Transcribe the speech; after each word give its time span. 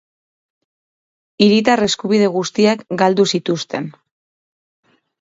Hiritar 1.43 1.85
eskubide 1.89 2.31
guztiak 2.39 2.85
galdu 3.05 3.29
zituzten. 3.37 3.95